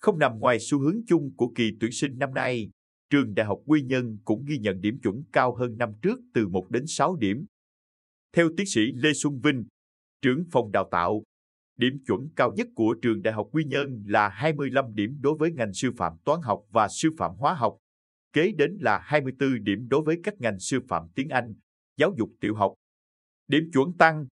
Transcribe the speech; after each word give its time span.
Không 0.00 0.18
nằm 0.18 0.38
ngoài 0.38 0.58
xu 0.60 0.80
hướng 0.80 1.00
chung 1.06 1.34
của 1.36 1.52
kỳ 1.54 1.70
tuyển 1.80 1.92
sinh 1.92 2.18
năm 2.18 2.34
nay, 2.34 2.70
trường 3.10 3.34
Đại 3.34 3.46
học 3.46 3.58
Quy 3.66 3.82
Nhơn 3.82 4.18
cũng 4.24 4.44
ghi 4.44 4.58
nhận 4.58 4.80
điểm 4.80 4.98
chuẩn 5.02 5.22
cao 5.32 5.56
hơn 5.56 5.76
năm 5.78 5.92
trước 6.02 6.18
từ 6.34 6.48
1 6.48 6.70
đến 6.70 6.86
6 6.86 7.16
điểm. 7.16 7.46
Theo 8.36 8.48
tiến 8.56 8.66
sĩ 8.66 8.80
Lê 8.94 9.12
Xuân 9.12 9.40
Vinh, 9.40 9.64
trưởng 10.22 10.44
phòng 10.50 10.72
đào 10.72 10.88
tạo, 10.90 11.22
điểm 11.76 11.98
chuẩn 12.06 12.28
cao 12.36 12.52
nhất 12.56 12.68
của 12.74 12.96
trường 13.02 13.22
Đại 13.22 13.34
học 13.34 13.48
Quy 13.52 13.64
Nhơn 13.64 14.04
là 14.06 14.28
25 14.28 14.94
điểm 14.94 15.16
đối 15.20 15.36
với 15.38 15.52
ngành 15.52 15.72
sư 15.72 15.90
phạm 15.96 16.12
toán 16.24 16.40
học 16.42 16.60
và 16.70 16.88
sư 16.88 17.10
phạm 17.18 17.30
hóa 17.36 17.54
học, 17.54 17.76
kế 18.32 18.52
đến 18.52 18.78
là 18.80 18.98
24 19.02 19.64
điểm 19.64 19.88
đối 19.88 20.02
với 20.02 20.20
các 20.22 20.34
ngành 20.38 20.58
sư 20.58 20.80
phạm 20.88 21.02
tiếng 21.14 21.28
Anh, 21.28 21.54
giáo 21.98 22.14
dục 22.18 22.30
tiểu 22.40 22.54
học. 22.54 22.74
Điểm 23.48 23.70
chuẩn 23.72 23.92
tăng, 23.98 24.26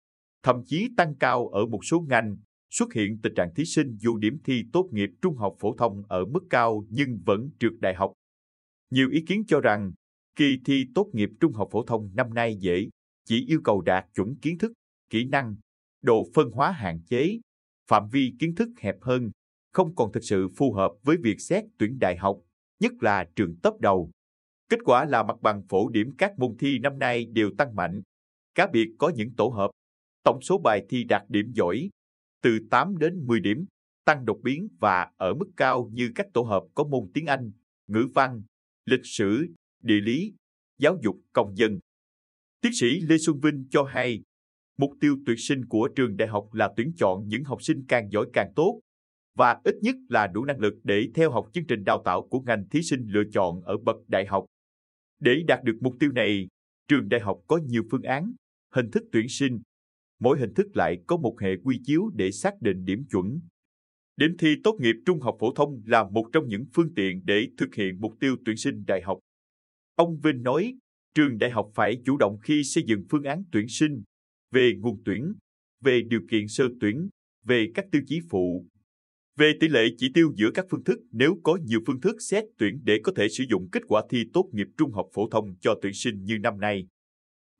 thậm 0.44 0.64
chí 0.66 0.90
tăng 0.98 1.16
cao 1.16 1.48
ở 1.48 1.66
một 1.66 1.86
số 1.86 2.06
ngành, 2.10 2.38
xuất 2.70 2.94
hiện 2.94 3.20
tình 3.24 3.34
trạng 3.36 3.54
thí 3.56 3.66
sinh 3.66 3.98
dù 4.00 4.18
điểm 4.18 4.38
thi 4.44 4.64
tốt 4.74 4.90
nghiệp 4.92 5.10
trung 5.22 5.36
học 5.36 5.56
phổ 5.60 5.76
thông 5.76 6.04
ở 6.08 6.26
mức 6.26 6.44
cao 6.50 6.86
nhưng 6.90 7.20
vẫn 7.26 7.50
trượt 7.60 7.74
đại 7.80 7.96
học. 7.96 8.14
Nhiều 8.90 9.10
ý 9.10 9.24
kiến 9.28 9.44
cho 9.48 9.62
rằng, 9.62 9.92
kỳ 10.36 10.58
thi 10.66 10.86
tốt 10.96 11.10
nghiệp 11.14 11.30
trung 11.40 11.54
học 11.54 11.68
phổ 11.72 11.84
thông 11.84 12.12
năm 12.16 12.34
nay 12.34 12.58
dễ, 12.60 12.90
chỉ 13.26 13.46
yêu 13.48 13.62
cầu 13.64 13.82
đạt 13.82 14.06
chuẩn 14.16 14.36
kiến 14.36 14.58
thức, 14.58 14.72
kỹ 15.10 15.26
năng, 15.26 15.56
độ 16.02 16.28
phân 16.34 16.52
hóa 16.52 16.72
hạn 16.72 17.00
chế, 17.08 17.40
phạm 17.88 18.08
vi 18.12 18.34
kiến 18.40 18.56
thức 18.56 18.70
hẹp 18.78 18.96
hơn, 19.02 19.32
không 19.72 19.96
còn 19.96 20.12
thực 20.12 20.24
sự 20.24 20.48
phù 20.58 20.74
hợp 20.74 20.92
với 21.04 21.18
việc 21.18 21.42
xét 21.42 21.64
tuyển 21.78 22.00
đại 22.00 22.18
học, 22.18 22.42
nhất 22.80 22.92
là 23.00 23.26
trường 23.36 23.56
top 23.64 23.80
đầu. 23.80 24.12
Kết 24.70 24.80
quả 24.86 25.06
là 25.06 25.24
mặt 25.24 25.42
bằng 25.42 25.62
phổ 25.70 25.90
điểm 25.90 26.12
các 26.18 26.40
môn 26.40 26.56
thi 26.60 26.80
năm 26.80 27.00
nay 27.00 27.26
đều 27.26 27.52
tăng 27.58 27.76
mạnh. 27.76 28.02
Cá 28.56 28.68
biệt 28.68 28.88
có 28.98 29.12
những 29.16 29.36
tổ 29.38 29.48
hợp, 29.48 29.72
tổng 30.24 30.42
số 30.42 30.58
bài 30.58 30.86
thi 30.90 31.04
đạt 31.04 31.24
điểm 31.30 31.52
giỏi, 31.56 31.90
từ 32.42 32.60
8 32.72 32.98
đến 32.98 33.26
10 33.26 33.40
điểm, 33.40 33.66
tăng 34.06 34.26
đột 34.26 34.40
biến 34.44 34.68
và 34.80 35.12
ở 35.18 35.34
mức 35.34 35.52
cao 35.58 35.90
như 35.94 36.12
các 36.16 36.28
tổ 36.34 36.42
hợp 36.42 36.64
có 36.76 36.84
môn 36.84 37.12
tiếng 37.14 37.26
Anh, 37.26 37.52
ngữ 37.88 38.08
văn, 38.16 38.42
lịch 38.86 39.06
sử, 39.06 39.46
địa 39.84 40.02
lý, 40.02 40.34
giáo 40.80 40.98
dục 41.04 41.16
công 41.34 41.58
dân. 41.58 41.80
Tiến 42.62 42.72
sĩ 42.74 43.00
Lê 43.00 43.18
Xuân 43.18 43.40
Vinh 43.40 43.68
cho 43.70 43.84
hay, 43.84 44.22
mục 44.78 44.92
tiêu 45.00 45.18
tuyển 45.26 45.38
sinh 45.38 45.66
của 45.66 45.90
trường 45.96 46.18
đại 46.18 46.28
học 46.28 46.54
là 46.54 46.74
tuyển 46.78 46.92
chọn 46.98 47.28
những 47.28 47.44
học 47.44 47.64
sinh 47.64 47.86
càng 47.88 48.10
giỏi 48.12 48.26
càng 48.34 48.54
tốt, 48.56 48.80
và 49.38 49.62
ít 49.64 49.76
nhất 49.82 49.96
là 50.10 50.28
đủ 50.28 50.46
năng 50.46 50.60
lực 50.60 50.74
để 50.84 51.08
theo 51.16 51.32
học 51.32 51.50
chương 51.54 51.68
trình 51.68 51.84
đào 51.84 52.02
tạo 52.06 52.28
của 52.28 52.40
ngành 52.40 52.70
thí 52.70 52.82
sinh 52.82 53.08
lựa 53.08 53.24
chọn 53.32 53.62
ở 53.62 53.78
bậc 53.78 53.96
đại 54.08 54.26
học. 54.26 54.46
Để 55.26 55.44
đạt 55.48 55.64
được 55.64 55.78
mục 55.82 55.96
tiêu 56.00 56.12
này, 56.12 56.48
trường 56.88 57.10
đại 57.10 57.22
học 57.22 57.42
có 57.48 57.58
nhiều 57.58 57.84
phương 57.92 58.02
án, 58.02 58.34
hình 58.76 58.92
thức 58.92 59.04
tuyển 59.12 59.30
sinh. 59.30 59.62
Mỗi 60.20 60.40
hình 60.40 60.54
thức 60.54 60.68
lại 60.78 60.98
có 61.08 61.18
một 61.18 61.38
hệ 61.42 61.50
quy 61.64 61.80
chiếu 61.84 62.10
để 62.16 62.32
xác 62.32 62.62
định 62.62 62.86
điểm 62.86 63.06
chuẩn. 63.12 63.40
Điểm 64.18 64.36
thi 64.40 64.56
tốt 64.64 64.78
nghiệp 64.80 64.96
trung 65.06 65.20
học 65.20 65.38
phổ 65.40 65.54
thông 65.54 65.82
là 65.86 66.10
một 66.10 66.30
trong 66.34 66.48
những 66.48 66.66
phương 66.74 66.94
tiện 66.96 67.22
để 67.26 67.48
thực 67.58 67.76
hiện 67.76 68.02
mục 68.02 68.14
tiêu 68.20 68.36
tuyển 68.46 68.58
sinh 68.58 68.84
đại 68.88 69.02
học. 69.02 69.20
Ông 69.96 70.20
Vinh 70.24 70.44
nói, 70.44 70.76
trường 71.16 71.38
đại 71.38 71.52
học 71.52 71.72
phải 71.76 72.02
chủ 72.06 72.18
động 72.18 72.38
khi 72.44 72.64
xây 72.64 72.84
dựng 72.88 73.06
phương 73.10 73.24
án 73.24 73.44
tuyển 73.52 73.68
sinh, 73.68 74.04
về 74.52 74.74
nguồn 74.80 75.02
tuyển, 75.06 75.34
về 75.84 76.02
điều 76.02 76.22
kiện 76.32 76.48
sơ 76.48 76.64
tuyển, 76.82 77.10
về 77.44 77.72
các 77.74 77.86
tiêu 77.92 78.02
chí 78.08 78.20
phụ, 78.30 78.66
về 79.38 79.54
tỷ 79.60 79.68
lệ 79.68 79.88
chỉ 79.98 80.12
tiêu 80.14 80.32
giữa 80.36 80.52
các 80.54 80.66
phương 80.70 80.84
thức 80.84 81.00
nếu 81.12 81.38
có 81.44 81.58
nhiều 81.64 81.80
phương 81.88 82.02
thức 82.02 82.16
xét 82.20 82.44
tuyển 82.58 82.82
để 82.84 83.00
có 83.04 83.12
thể 83.16 83.30
sử 83.30 83.44
dụng 83.50 83.70
kết 83.72 83.84
quả 83.88 84.04
thi 84.10 84.24
tốt 84.34 84.50
nghiệp 84.52 84.68
trung 84.78 84.92
học 84.92 85.08
phổ 85.14 85.30
thông 85.30 85.56
cho 85.62 85.76
tuyển 85.82 85.94
sinh 85.94 86.24
như 86.24 86.38
năm 86.40 86.60
nay. 86.60 86.88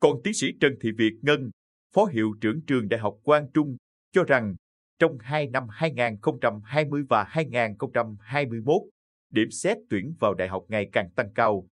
Còn 0.00 0.12
tiến 0.24 0.34
sĩ 0.34 0.46
Trần 0.60 0.72
Thị 0.80 0.90
Việt 0.98 1.14
Ngân, 1.22 1.50
Phó 1.94 2.04
Hiệu 2.04 2.34
trưởng 2.40 2.60
trường 2.66 2.88
Đại 2.88 3.00
học 3.00 3.14
Quang 3.22 3.46
Trung, 3.54 3.76
cho 4.12 4.24
rằng 4.24 4.54
trong 4.98 5.18
hai 5.20 5.46
năm 5.46 5.64
2020 5.70 7.02
và 7.08 7.24
2021, 7.24 8.82
điểm 9.30 9.50
xét 9.50 9.76
tuyển 9.90 10.14
vào 10.20 10.34
đại 10.34 10.48
học 10.48 10.64
ngày 10.68 10.88
càng 10.92 11.10
tăng 11.16 11.32
cao. 11.34 11.66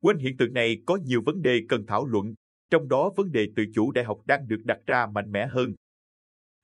Quên 0.00 0.18
hiện 0.18 0.36
tượng 0.36 0.52
này 0.52 0.76
có 0.86 0.96
nhiều 0.96 1.22
vấn 1.26 1.42
đề 1.42 1.60
cần 1.68 1.86
thảo 1.86 2.06
luận, 2.06 2.34
trong 2.70 2.88
đó 2.88 3.12
vấn 3.16 3.32
đề 3.32 3.46
tự 3.56 3.64
chủ 3.74 3.92
đại 3.92 4.04
học 4.04 4.18
đang 4.26 4.48
được 4.48 4.60
đặt 4.64 4.78
ra 4.86 5.06
mạnh 5.06 5.32
mẽ 5.32 5.46
hơn 5.46 5.74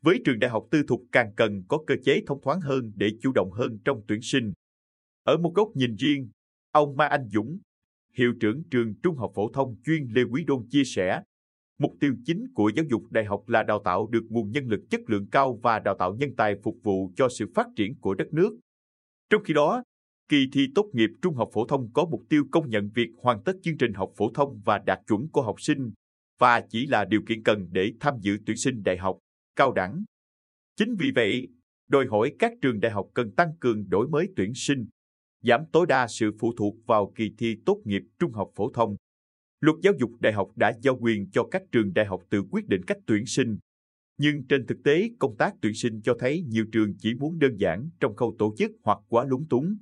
với 0.03 0.21
trường 0.25 0.39
đại 0.39 0.51
học 0.51 0.67
tư 0.71 0.83
thục 0.89 1.03
càng 1.13 1.33
cần 1.37 1.63
có 1.69 1.79
cơ 1.87 1.95
chế 2.05 2.23
thông 2.27 2.41
thoáng 2.43 2.61
hơn 2.61 2.93
để 2.97 3.11
chủ 3.21 3.33
động 3.33 3.51
hơn 3.53 3.79
trong 3.85 4.03
tuyển 4.09 4.21
sinh. 4.23 4.53
Ở 5.25 5.37
một 5.37 5.53
góc 5.55 5.69
nhìn 5.75 5.97
riêng, 5.97 6.29
ông 6.73 6.97
Ma 6.97 7.07
Anh 7.07 7.29
Dũng, 7.29 7.59
hiệu 8.15 8.35
trưởng 8.41 8.63
trường 8.71 8.95
Trung 9.03 9.17
học 9.17 9.33
phổ 9.35 9.51
thông 9.53 9.77
chuyên 9.85 10.09
Lê 10.09 10.23
Quý 10.23 10.45
Đôn 10.45 10.67
chia 10.71 10.85
sẻ, 10.85 11.23
mục 11.79 11.93
tiêu 12.01 12.15
chính 12.25 12.47
của 12.55 12.71
giáo 12.75 12.85
dục 12.91 13.03
đại 13.11 13.25
học 13.25 13.49
là 13.49 13.63
đào 13.63 13.83
tạo 13.85 14.07
được 14.07 14.23
nguồn 14.29 14.51
nhân 14.51 14.67
lực 14.67 14.81
chất 14.91 15.01
lượng 15.07 15.27
cao 15.31 15.59
và 15.63 15.79
đào 15.79 15.97
tạo 15.99 16.15
nhân 16.15 16.31
tài 16.37 16.55
phục 16.63 16.77
vụ 16.83 17.13
cho 17.17 17.29
sự 17.29 17.47
phát 17.55 17.67
triển 17.77 17.95
của 18.01 18.15
đất 18.15 18.33
nước. 18.33 18.59
Trong 19.31 19.43
khi 19.45 19.55
đó, 19.55 19.83
kỳ 20.29 20.47
thi 20.53 20.69
tốt 20.75 20.91
nghiệp 20.93 21.11
trung 21.23 21.35
học 21.35 21.49
phổ 21.53 21.67
thông 21.67 21.93
có 21.93 22.05
mục 22.05 22.23
tiêu 22.29 22.45
công 22.51 22.71
nhận 22.71 22.91
việc 22.95 23.09
hoàn 23.19 23.43
tất 23.43 23.53
chương 23.63 23.79
trình 23.79 23.93
học 23.93 24.13
phổ 24.17 24.31
thông 24.35 24.61
và 24.65 24.79
đạt 24.79 25.01
chuẩn 25.07 25.29
của 25.29 25.43
học 25.43 25.61
sinh 25.61 25.93
và 26.39 26.61
chỉ 26.69 26.87
là 26.87 27.05
điều 27.05 27.23
kiện 27.29 27.43
cần 27.43 27.69
để 27.71 27.93
tham 28.01 28.15
dự 28.21 28.39
tuyển 28.47 28.57
sinh 28.57 28.83
đại 28.83 28.99
học 28.99 29.19
cao 29.57 29.73
đẳng. 29.73 30.05
Chính 30.77 30.95
vì 30.99 31.11
vậy, 31.15 31.49
đòi 31.89 32.07
hỏi 32.07 32.33
các 32.39 32.53
trường 32.63 32.81
đại 32.81 32.93
học 32.93 33.07
cần 33.15 33.35
tăng 33.35 33.53
cường 33.61 33.89
đổi 33.89 34.09
mới 34.09 34.29
tuyển 34.37 34.53
sinh, 34.55 34.87
giảm 35.43 35.61
tối 35.73 35.87
đa 35.87 36.07
sự 36.09 36.31
phụ 36.41 36.53
thuộc 36.57 36.75
vào 36.87 37.13
kỳ 37.15 37.35
thi 37.39 37.57
tốt 37.67 37.81
nghiệp 37.85 38.03
trung 38.19 38.33
học 38.33 38.51
phổ 38.55 38.71
thông. 38.73 38.97
Luật 39.61 39.77
giáo 39.83 39.93
dục 39.99 40.11
đại 40.21 40.33
học 40.33 40.49
đã 40.57 40.73
giao 40.83 40.99
quyền 41.01 41.31
cho 41.31 41.45
các 41.51 41.63
trường 41.73 41.93
đại 41.93 42.07
học 42.07 42.23
tự 42.31 42.43
quyết 42.51 42.67
định 42.67 42.83
cách 42.87 42.99
tuyển 43.07 43.27
sinh. 43.27 43.59
Nhưng 44.19 44.47
trên 44.47 44.67
thực 44.67 44.79
tế, 44.85 45.11
công 45.19 45.37
tác 45.37 45.55
tuyển 45.61 45.75
sinh 45.75 46.03
cho 46.03 46.17
thấy 46.19 46.43
nhiều 46.43 46.65
trường 46.73 46.95
chỉ 46.99 47.15
muốn 47.15 47.39
đơn 47.39 47.57
giản 47.57 47.91
trong 48.01 48.17
khâu 48.17 48.37
tổ 48.39 48.55
chức 48.59 48.71
hoặc 48.85 48.99
quá 49.09 49.25
lúng 49.25 49.49
túng. 49.49 49.77